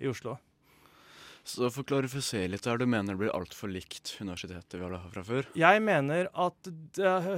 [0.00, 0.38] i Oslo.
[1.44, 5.10] Så for å klarifisere litt her, du mener det blir altfor likt universitetet vi har
[5.12, 5.50] fra før?
[5.58, 6.70] Jeg mener at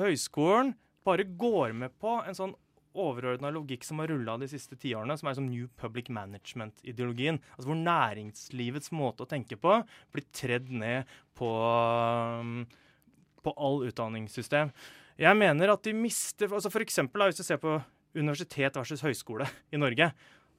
[0.04, 0.76] høyskolen
[1.06, 2.54] bare går med på en sånn
[2.96, 7.40] overordna logikk som har rulla de siste tiårene, som er som New Public Management-ideologien.
[7.56, 9.78] Altså Hvor næringslivets måte å tenke på
[10.14, 11.50] blir tredd ned på,
[12.40, 12.64] um,
[13.46, 14.74] på all utdanningssystem.
[15.16, 17.78] Jeg mener at de mister altså For eksempel, hvis du ser på
[18.16, 20.10] universitet versus høyskole i Norge,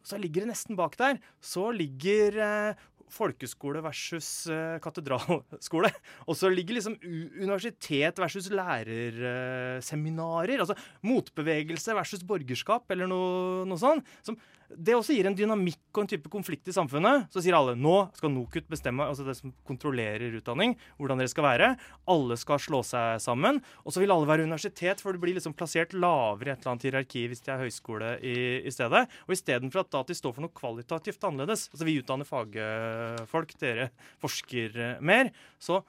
[0.08, 1.18] så ligger det nesten bak der.
[1.44, 5.90] Så ligger eh, folkeskole versus eh, katedralskole.
[6.28, 10.60] Og så ligger liksom universitet versus lærerseminarer.
[10.60, 10.76] altså
[11.08, 14.06] motbevegelse versus borgerskap, eller noe, noe sånt.
[14.24, 17.30] Som, det også gir en dynamikk og en type konflikt i samfunnet.
[17.32, 21.48] Så sier alle nå skal NOKUT bestemme, altså det som kontrollerer utdanning, hvordan dere skal
[21.48, 21.70] være.
[22.12, 23.62] Alle skal slå seg sammen.
[23.86, 26.74] Og så vil alle være universitet, for det blir liksom plassert lavere i et eller
[26.74, 28.36] annet hierarki hvis de er høyskole i,
[28.68, 29.06] i stedet.
[29.28, 33.90] Og istedenfor at, at de står for noe kvalitativt annerledes, altså vi utdanner fagfolk, dere
[34.24, 35.32] forsker mer,
[35.64, 35.82] så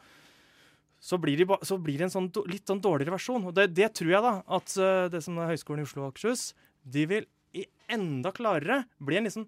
[0.99, 3.45] så blir, de, så blir, det en sånn, litt sånn dårligere versjon.
[3.47, 6.09] Og det, det tror jeg da, at uh, det som er Høgskolen i Oslo og
[6.11, 6.49] Akershus,
[6.83, 7.29] de vil
[7.89, 9.47] enda klarere blir en liksom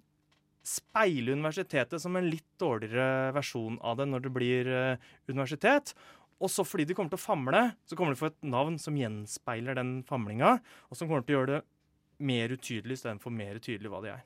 [0.67, 5.95] speile universitetet som en litt dårligere versjon av det når det blir uh, universitet.
[6.41, 8.51] Og så fordi de kommer til å famle, så kommer de til å få et
[8.53, 10.59] navn som gjenspeiler den famlinga,
[10.89, 11.63] og som kommer til å gjøre det
[12.25, 14.25] mer utydelig istedenfor mer tydelig hva de er.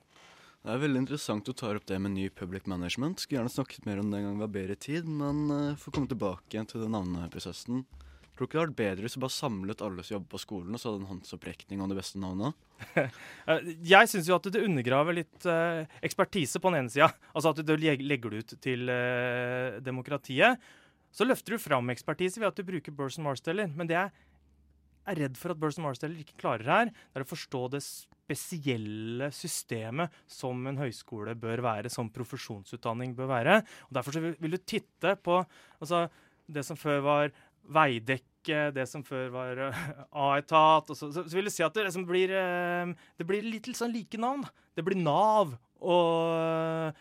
[0.64, 3.20] Det er veldig interessant du tar opp det med ny public management.
[3.20, 5.94] Skulle gjerne snakket mer om det en gang vi har bedre tid, men uh, får
[5.98, 7.84] komme tilbake igjen til den navneprosessen.
[8.34, 10.40] Tror du ikke det hadde vært bedre hvis du bare samlet alle som jobber på
[10.42, 12.50] skolen, og så hadde en håndsopprekning om de beste navnene?
[13.94, 17.12] Jeg syns jo at det undergraver litt uh, ekspertise på den ene sida.
[17.30, 20.58] Altså at du legger det ut til uh, demokratiet.
[21.14, 23.70] Så løfter du fram ekspertise ved at du bruker Burson Marsteller.
[23.70, 24.10] Men det jeg
[25.12, 29.28] er redd for at Burson Marsteller ikke klarer her, det er å forstå det spesielle
[29.36, 33.58] systemet som en høyskole bør være, som profesjonsutdanning bør være.
[33.88, 35.42] Og Derfor vil du titte på
[35.78, 36.06] altså,
[36.48, 37.34] det som før var
[37.72, 39.84] Veidekke, det som før var uh,
[40.26, 43.94] A-etat så, så, vil jeg si at det liksom blir, uh, det blir litt, sånn
[43.94, 44.44] like navn.
[44.76, 46.94] Det blir Nav og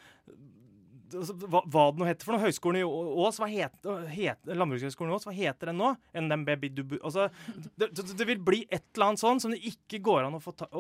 [1.16, 2.44] altså, hva, hva det nå heter for noe.
[2.44, 5.90] Høgskolen i Ås, hva heter, het, Landbrukshøgskolen i Ås, hva heter den nå?
[6.18, 6.64] NMBB,
[7.00, 7.22] altså,
[7.80, 10.52] det, det, vil bli et eller annet sånn som det ikke går an å få,
[10.58, 10.74] ta, å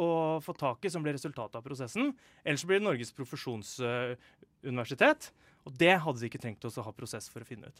[0.43, 2.03] få tak i, som blir resultatet av prosessen.
[2.43, 5.21] Ellers blir det Norges profesjonsuniversitet.
[5.63, 7.79] og det hadde de ikke trengt oss å ha prosess for å finne ut.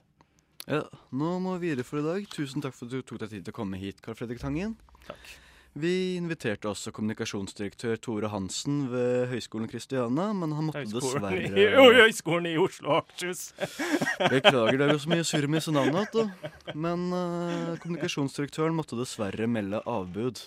[0.69, 2.27] Ja, Nå må vi videre for i dag.
[2.31, 4.77] Tusen takk for at du tok deg tid til å komme hit, Karl Fredrik Tangen.
[5.07, 5.33] Takk.
[5.73, 11.63] Vi inviterte også kommunikasjonsdirektør Tore Hansen ved Høgskolen Kristiania, men han måtte Høyskolen dessverre i,
[11.73, 13.41] jo, Høgskolen i Oslo og Akershus.
[14.35, 16.05] Beklager, det er jo så mye surr med disse navnene.
[16.13, 16.51] Da.
[16.77, 20.43] Men uh, kommunikasjonsdirektøren måtte dessverre melde avbud.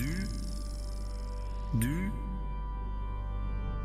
[0.00, 0.08] Du
[1.84, 1.92] Du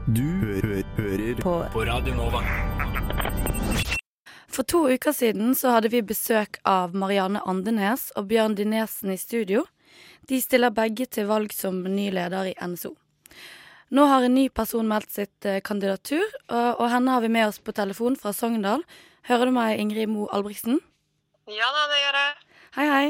[0.08, 2.40] Du hø hører På- på Radio Nova.
[4.52, 9.20] For to uker siden så hadde vi besøk av Marianne Andenes og Bjørn Dinesen i
[9.20, 9.64] studio.
[10.28, 12.92] De stiller begge til valg som ny leder i NSO.
[13.96, 17.62] Nå har en ny person meldt sitt eh, kandidatur, og, henne har vi med oss
[17.64, 18.84] på telefon fra Sogndal.
[19.28, 20.80] Hører du meg, Ingrid Mo Albrigtsen?
[21.52, 22.60] Ja da, det gjør jeg.
[22.76, 23.08] Hei, hei.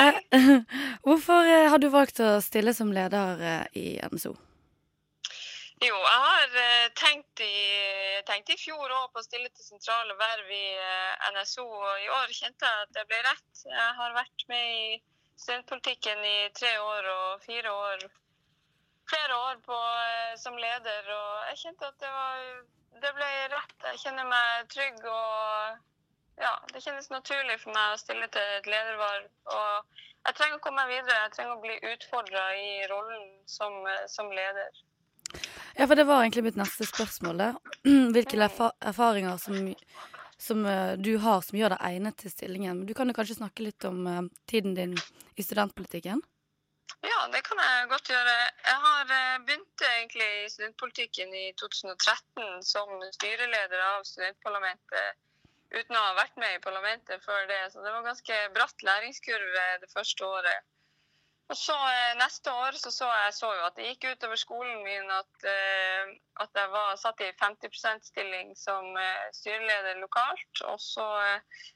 [0.00, 0.50] Eh,
[1.04, 4.32] hvorfor eh, har du valgt å stille som leder i NSO?
[5.84, 7.56] Jo, jeg har eh, tenkt i,
[8.28, 12.06] tenkt i fjor òg på å stille til sentrale verv i eh, NSO, og i
[12.08, 13.64] år kjente jeg at det ble rett.
[13.68, 14.86] Jeg har vært med i
[15.42, 18.06] studentpolitikken i tre år og fire år
[19.10, 22.48] flere år på, eh, som leder, og jeg kjente at det, var,
[23.04, 23.76] det ble rett.
[23.90, 28.72] Jeg kjenner meg trygg og ja, det kjennes naturlig for meg å stille til et
[28.72, 29.28] ledervarv.
[29.58, 31.20] Og jeg trenger å komme meg videre.
[31.26, 33.84] Jeg trenger å bli utfordra i rollen som,
[34.16, 34.83] som leder.
[35.74, 37.38] Ja, for det var egentlig mitt neste spørsmål.
[37.38, 37.50] det.
[38.14, 39.72] Hvilke erfa erfaringer som,
[40.38, 42.84] som eh, du har som gjør deg egnet til stillingen.
[42.86, 44.94] Du kan jo kanskje snakke litt om eh, tiden din
[45.34, 46.22] i studentpolitikken?
[47.04, 48.34] Ja, det kan jeg godt gjøre.
[48.64, 55.20] Jeg har eh, begynt egentlig i studentpolitikken i 2013 som styreleder av studentparlamentet
[55.74, 57.60] uten å ha vært med i parlamentet før det.
[57.72, 60.70] Så det var ganske bratt læringskurve det første året.
[61.52, 64.78] Og så eh, Neste år så, så jeg så jo at det gikk utover skolen
[64.86, 70.62] min at, eh, at jeg var satt i 50 %-stilling som eh, styreleder lokalt.
[70.72, 71.06] Og så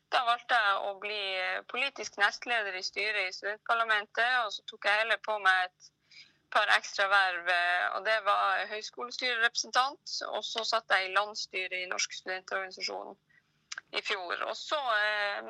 [0.09, 1.20] Da valgte jeg å bli
[1.68, 4.31] politisk nestleder i styret i studentparlamentet.
[4.46, 5.90] Og så tok jeg heller på meg et
[6.54, 7.50] par ekstra verv.
[7.96, 13.12] og Det var høyskolestyrerepresentant, og så satt jeg i landsstyret i Norsk studentorganisasjon
[14.00, 14.46] i fjor.
[14.48, 14.81] Og så,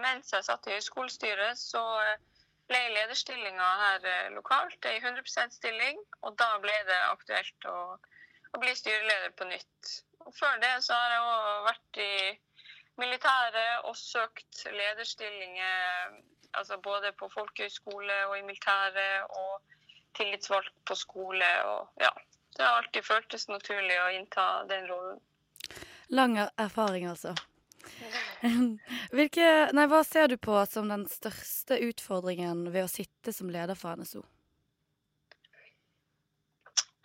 [0.02, 1.84] mens jeg satt i høyskolestyret, så
[2.68, 7.78] ble lederstillinga her eh, lokalt ei 100% stilling, og da ble det aktuelt å,
[8.52, 9.94] å bli styreleder på nytt.
[10.26, 12.12] Og før det så har jeg òg vært i
[12.98, 16.18] militæret og søkt lederstillinger
[16.52, 19.62] altså både på folkehøyskole og i militæret, og
[20.16, 21.48] tillitsvalgt på skole.
[21.64, 22.10] Og ja,
[22.56, 25.20] det har alltid føltes naturlig å innta den rollen.
[26.08, 27.34] Lang er- erfaring, altså.
[29.16, 33.78] Hvilke, nei, hva ser du på som den største utfordringen ved å sitte som leder
[33.78, 34.24] for NSO?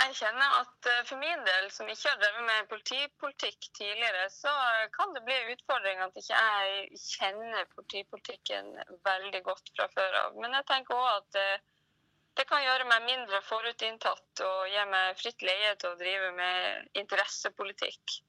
[0.04, 4.52] Jeg kjenner at eh, for min del, som ikke har drevet med politipolitikk tidligere, så
[4.98, 8.74] kan det bli en utfordring at ikke jeg kjenner politipolitikken
[9.08, 10.36] veldig godt fra før av.
[10.44, 11.64] Men jeg tenker òg at eh,
[12.38, 17.00] det kan gjøre meg mindre forutinntatt og gi meg fritt leie til å drive med
[17.04, 18.20] interessepolitikk.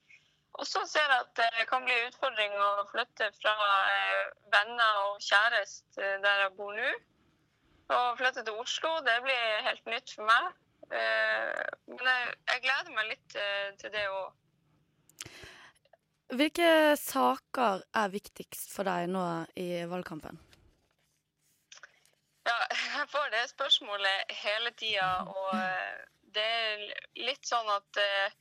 [0.54, 3.54] Og så ser jeg at det kan bli utfordring å flytte fra
[3.90, 6.92] eh, venner og kjæreste der jeg bor nå.
[7.94, 10.54] Og flytte til Oslo, det blir helt nytt for meg.
[10.94, 14.40] Eh, men jeg, jeg gleder meg litt eh, til det òg.
[16.34, 19.24] Hvilke saker er viktigst for deg nå
[19.60, 20.38] i valgkampen?
[22.46, 22.56] Ja,
[22.98, 26.86] jeg får det spørsmålet hele tida, og eh, det er
[27.26, 28.34] litt sånn at eh,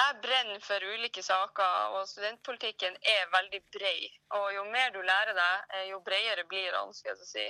[0.00, 4.16] jeg brenner for ulike saker, og studentpolitikken er veldig bred.
[4.38, 7.46] Og jo mer du lærer deg, eh, jo bredere blir den, skal jeg si.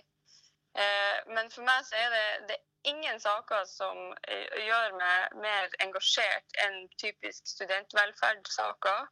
[0.74, 5.36] Eh, Men for meg så er det, det er ingen saker som eh, gjør meg
[5.44, 9.06] mer engasjert enn typisk studentvelferdssaker,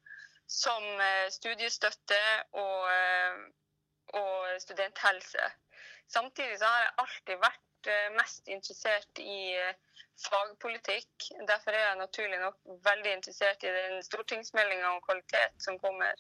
[0.51, 0.83] som
[1.31, 2.23] studiestøtte
[2.59, 2.89] og,
[4.19, 5.45] og studenthelse.
[6.11, 9.75] Samtidig så har jeg alltid vært eh, mest interessert i eh,
[10.21, 11.31] fagpolitikk.
[11.49, 16.19] Derfor er jeg naturlig nok veldig interessert i den stortingsmeldinga om kvalitet som kommer.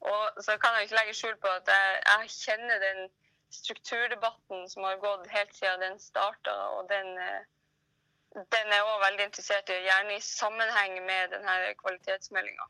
[0.00, 3.08] Og så kan jeg ikke legge skjul på at jeg, jeg kjenner den
[3.50, 7.46] strukturdebatten som har gått helt siden den starta, og den, eh,
[8.36, 12.68] den er òg veldig interessert i, gjerne i sammenheng med denne kvalitetsmeldinga.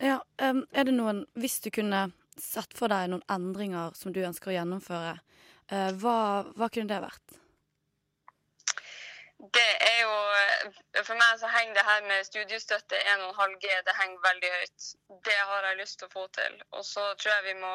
[0.00, 4.52] Ja, er det noen Hvis du kunne sett for deg noen endringer som du ønsker
[4.52, 5.18] å gjennomføre,
[5.70, 6.16] hva,
[6.58, 7.40] hva kunne det vært?
[9.40, 14.50] Det er jo For meg så henger det her med studiestøtte 1,5G det henger veldig
[14.56, 14.88] høyt.
[15.28, 16.58] Det har jeg lyst til å få til.
[16.76, 17.74] Og så tror jeg vi må,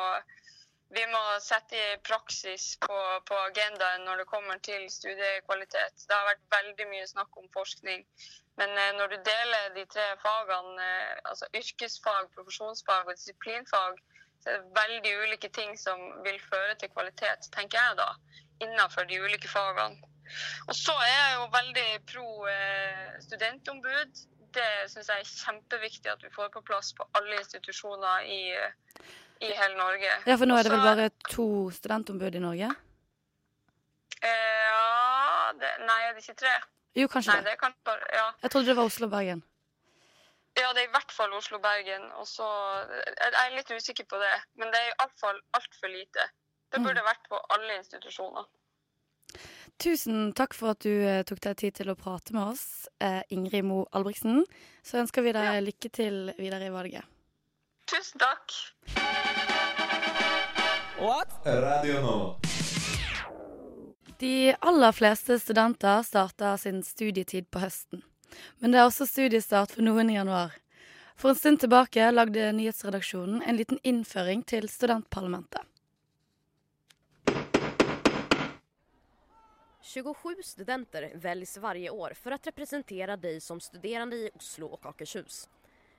[0.98, 6.06] vi må sette i praksis på, på agendaen når det kommer til studiekvalitet.
[6.06, 8.06] Det har vært veldig mye snakk om forskning.
[8.62, 13.98] Men eh, når du deler de tre fagene, eh, altså yrkesfag, profesjonsfag og disiplinfag,
[14.76, 18.10] veldig ulike ting som vil føre til kvalitet, tenker jeg da,
[18.64, 20.12] innenfor de ulike fagene.
[20.68, 24.24] Og så er jeg jo veldig pro eh, studentombud.
[24.56, 28.42] Det syns jeg er kjempeviktig at vi får på plass på alle institusjoner i,
[29.44, 30.14] i hele Norge.
[30.26, 32.72] Ja, for nå er det vel bare to studentombud i Norge?
[34.24, 36.56] Eh, ja det, Nei, er det ikke tre?
[36.96, 37.58] Jo, kanskje nei, det.
[37.58, 37.60] det.
[37.60, 37.76] kan
[38.16, 38.30] ja.
[38.42, 39.44] Jeg trodde det var Oslo og Bergen.
[40.56, 42.12] Ja, det er i hvert fall Oslo-Bergen.
[42.20, 42.46] Og så
[42.88, 46.30] Jeg er litt usikker på det, men det er iallfall altfor lite.
[46.72, 47.08] Det burde Mm.
[47.08, 48.46] vært på alle institusjoner.
[49.78, 53.22] Tusen takk for at du eh, tok deg tid til å prate med oss, eh,
[53.30, 54.46] Ingrid Mo Albrigtsen.
[54.84, 57.04] Så ønsker vi deg lykke til videre i valget.
[57.86, 58.52] Tusen takk.
[61.46, 62.40] Radio nå.
[64.18, 68.02] De aller fleste studenter starter sin studietid på høsten.
[68.60, 70.56] Men det er også studiestart for noen i januar.
[71.16, 75.62] For en stund tilbake lagde nyhetsredaksjonen en liten innføring til studentparlamentet.
[79.96, 85.50] 27 studenter väljs varje år för att representera dig som studerande i Oslo och Akershus.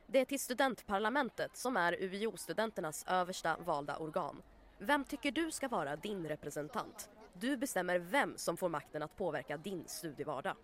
[0.07, 4.43] Det är till studentparlamentet som är UiO-studenternas översta valda organ.
[4.79, 7.11] Vem tycker du ska vara din representant?
[7.33, 10.57] Du bestämmer vem som får makten att påverka din studievardag.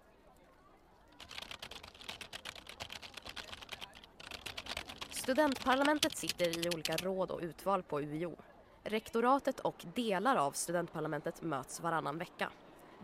[5.22, 8.36] Studentparlamentet sitter i olika råd och utval på UiO.
[8.84, 12.50] Rektoratet och delar av studentparlamentet möts varannan vecka.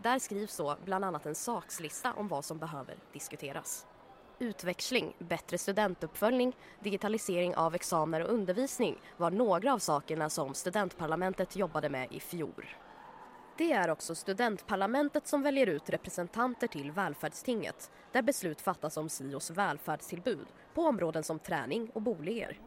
[0.03, 3.85] Där skrivs så bland annat en sakslista om vad som behöver diskuteras.
[4.39, 11.89] Utväxling, bättre studentuppföljning, digitalisering av examiner och undervisning var några av sakerna som studentparlamentet jobbade
[11.89, 12.65] med i fjol.
[13.59, 19.51] Det är också studentparlamentet som väljer ut representanter till välfärdstinget där beslut fattas om SIOs
[19.51, 22.59] välfärdstillbud på områden som träning och boliger.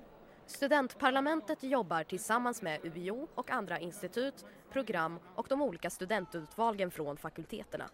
[0.46, 7.90] Studentparlamentet jobbar tillsammans med UiO och andra institut, program och de olika studentutvalgen från fakulteterna.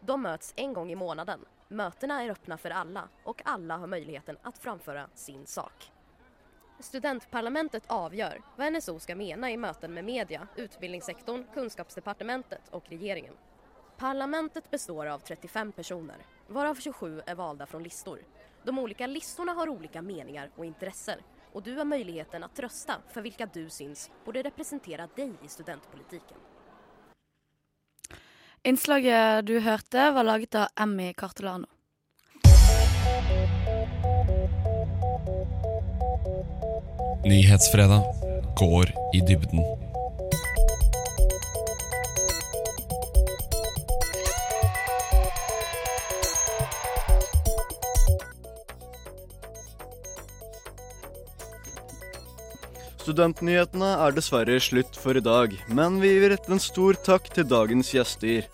[0.00, 1.40] De möts en gång i månaden.
[1.68, 5.95] Mötena är öppna för alla och alla har möjligheten att framföra sin sak.
[6.80, 13.34] Studentparlamentet avgör vad NSO ska mena i möten med media, utbildningssektorn, kunskapsdepartementet och regeringen.
[13.96, 16.16] Parlamentet består av 35 personer,
[16.48, 18.20] varav 27 är valda från listor.
[18.64, 21.18] De olika listorna har olika meningar och intressen
[21.52, 26.38] och du har möjligheten att rösta för vilka du syns borde representera dig i studentpolitiken.
[28.62, 31.66] Innslaget du hørte, var laget av Emmy Cartolano.
[37.26, 38.02] Nyhetsfredag
[38.56, 39.62] går i dybden.
[53.02, 57.48] Studentnyhetene er dessverre slutt for i dag, men vi vil rette en stor takk til
[57.50, 58.46] dagens gjester.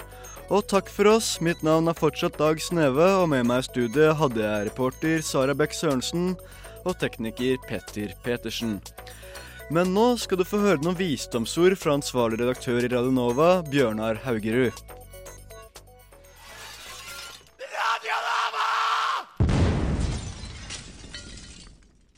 [0.49, 1.35] Og takk for oss.
[1.45, 5.53] Mitt navn er fortsatt Dag Sneve, og med meg i studiet hadde jeg reporter Sara
[5.53, 6.33] Beck Sørensen
[6.85, 8.79] og tekniker Petter Petersen.
[9.73, 14.21] Men nå skal du få høre noen visdomsord fra ansvarlig redaktør i Radio Nova, Bjørnar
[14.27, 14.77] Haugerud.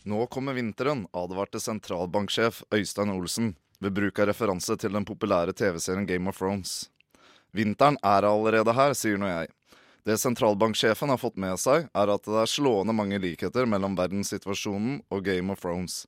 [0.05, 6.05] Nå kommer vinteren, advarte sentralbanksjef Øystein Olsen ved bruk av referanse til den populære TV-serien
[6.11, 6.91] Game of Thrones.
[7.55, 9.54] Vinteren er allerede her, sier nå jeg.
[10.05, 14.99] Det sentralbanksjefen har fått med seg, er at det er slående mange likheter mellom verdenssituasjonen
[15.09, 16.03] og Game of Thrones.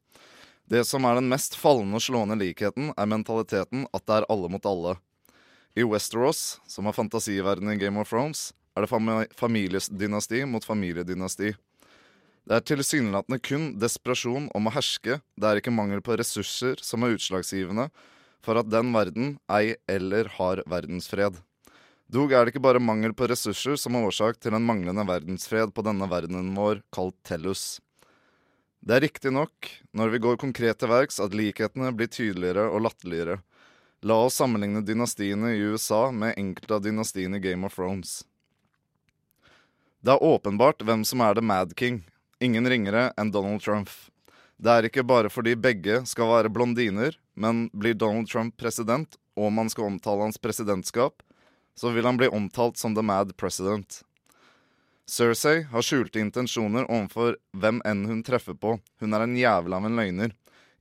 [0.69, 4.51] Det som er den mest fallende og slående likheten, er mentaliteten at det er alle
[4.53, 4.97] mot alle.
[5.77, 11.55] I Westeros, som er fantasiverdenen i Game of Thrones, er det fam familiedynasti mot familiedynasti.
[12.47, 17.03] Det er tilsynelatende kun desperasjon om å herske, det er ikke mangel på ressurser som
[17.03, 17.89] er utslagsgivende
[18.45, 21.41] for at den verden ei eller har verdensfred.
[22.07, 25.73] Dog er det ikke bare mangel på ressurser som er årsak til en manglende verdensfred
[25.75, 27.81] på denne verdenen vår, kalt Tellus.
[28.79, 32.85] Det er riktig nok, når vi går konkret til verks, at likhetene blir tydeligere og
[32.87, 33.41] latterligere.
[34.07, 38.21] La oss sammenligne dynastiene i USA med enkelte av dynastiene i Game of Thrones.
[39.99, 42.05] Det er åpenbart hvem som er The Mad King,
[42.39, 43.91] ingen ringere enn Donald Trump.
[44.63, 49.51] Det er ikke bare fordi begge skal være blondiner, men blir Donald Trump president, og
[49.51, 51.26] man skal omtale hans presidentskap,
[51.77, 54.03] så vil han bli omtalt som The Mad President.
[55.07, 58.79] Cersei har skjulte intensjoner overfor hvem enn hun treffer på.
[59.01, 60.33] Hun er en jævel av en løgner.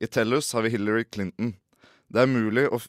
[0.02, 1.54] I Tellus har vi Hillary Clinton.
[2.10, 2.80] Det er umulig å,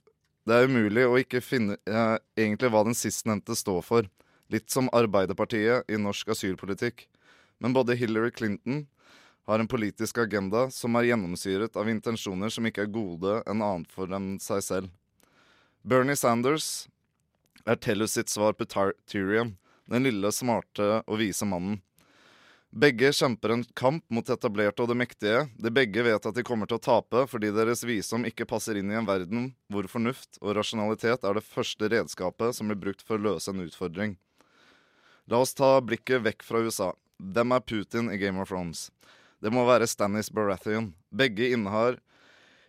[0.49, 4.09] er umulig å ikke finne eh, egentlig hva den sistnevnte står for.
[4.49, 7.05] Litt som Arbeiderpartiet i norsk asylpolitikk.
[7.59, 8.87] Men både Hillary Clinton
[9.47, 13.93] har en politisk agenda som er gjennomsyret av intensjoner som ikke er gode enn annet
[13.93, 14.89] for enn seg selv.
[15.87, 16.89] Bernie Sanders
[17.67, 18.67] er Tellus sitt svar på
[19.07, 19.57] Tyrion,
[19.91, 21.81] den lille, smarte og vise mannen.
[22.77, 25.47] Begge kjemper en kamp mot etablerte og det mektige.
[25.57, 28.91] De begge vet at de kommer til å tape fordi deres visdom ikke passer inn
[28.93, 33.17] i en verden hvor fornuft og rasjonalitet er det første redskapet som blir brukt for
[33.17, 34.19] å løse en utfordring.
[35.31, 36.91] La oss ta blikket vekk fra USA.
[37.17, 38.91] Hvem er Putin i Game of Thrones?
[39.41, 40.91] Det må være Stannis Baratheon.
[41.09, 41.97] Begge innehar,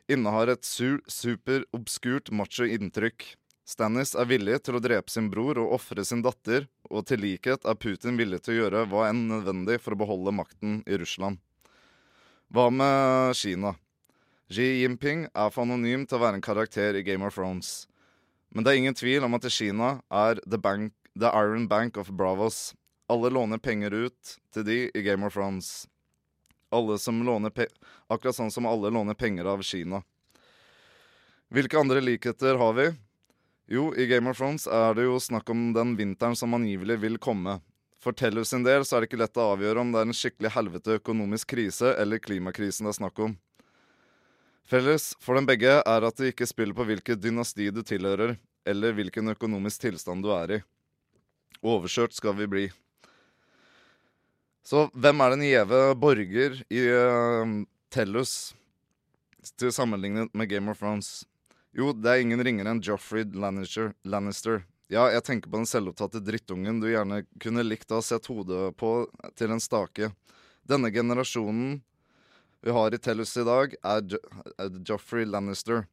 [0.07, 3.33] innehar et su superobskurt macho inntrykk.
[3.67, 7.65] Stannis er villig til å drepe sin bror og ofre sin datter, og til likhet
[7.67, 11.41] er Putin villig til å gjøre hva enn nødvendig for å beholde makten i Russland.
[12.47, 13.73] Hva med Kina?
[14.47, 17.89] Xi Jinping er for anonym til å være en karakter i Game of Thrones.
[18.55, 22.13] Men det er ingen tvil om at Kina er the, bank, the Iron Bank of
[22.15, 22.71] Bravos.
[23.11, 25.89] Alle låner penger ut til de i Game of Thrones.
[26.71, 29.99] Akkurat sånn som alle låner penger av Kina.
[31.51, 32.87] Hvilke andre likheter har vi?
[33.67, 37.17] Jo, i Game of Thrones er det jo snakk om den vinteren som angivelig vil
[37.19, 37.57] komme.
[37.99, 40.15] For Teller sin del så er det ikke lett å avgjøre om det er en
[40.15, 43.35] skikkelig helvete økonomisk krise eller klimakrisen det er snakk om.
[44.67, 48.95] Felles for dem begge er at de ikke spiller på hvilket dynasti du tilhører, eller
[48.95, 50.63] hvilken økonomisk tilstand du er i.
[51.63, 52.65] Overkjørt skal vi bli.
[54.67, 57.57] Så hvem er den gjeve borger i uh,
[57.91, 58.53] Tellus
[59.55, 61.25] til sammenlignet med Game of Thrones?
[61.75, 63.91] Jo, det er ingen ringere enn Joffrey Lannister.
[64.07, 64.63] Lannister.
[64.87, 68.71] Ja, jeg tenker på den selvopptatte drittungen du gjerne kunne likt å ha sett hodet
[68.79, 68.91] på
[69.35, 70.13] til en stake.
[70.67, 71.81] Denne generasjonen
[72.63, 75.85] vi har i Tellus i dag, er, jo Joffrey Lannister.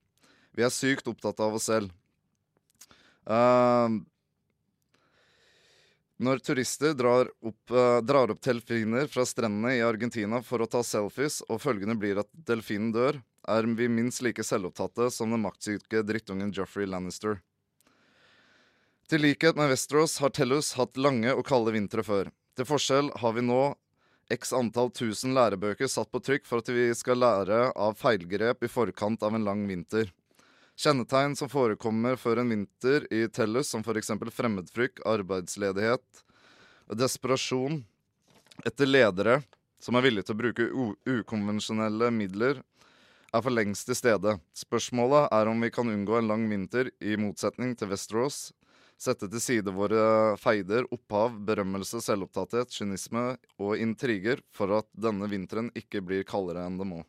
[0.54, 1.92] Vi er sykt opptatt av oss selv.
[3.26, 4.00] Uh,
[6.24, 10.82] når turister drar opp, uh, drar opp delfiner fra strendene i Argentina for å ta
[10.87, 16.02] selfies, og følgende blir at delfinen dør, er vi minst like selvopptatte som den maktsyke
[16.06, 17.40] drittungen Joffrey Lannister.
[19.08, 22.31] Til likhet med Westeros har Tellus hatt lange og kalde vintre før.
[22.56, 23.75] Til forskjell har vi nå
[24.33, 28.71] x antall tusen lærebøker satt på trykk for at vi skal lære av feilgrep i
[28.73, 30.08] forkant av en lang vinter.
[30.81, 34.10] Kjennetegn som forekommer før en vinter i Tellus, som f.eks.
[34.35, 36.25] fremmedfrykt, arbeidsledighet
[36.88, 37.83] og desperasjon
[38.66, 39.42] etter ledere
[39.85, 40.66] som er villige til å bruke
[41.21, 42.62] ukonvensjonelle midler,
[43.35, 44.37] er for lengst til stede.
[44.54, 48.52] Spørsmålet er om vi kan unngå en lang vinter, i motsetning til Westeros.
[49.00, 53.24] Sette til side våre feider, opphav, berømmelse, selvopptatthet, kynisme
[53.58, 57.02] og intriger for at denne vinteren ikke blir kaldere enn det må.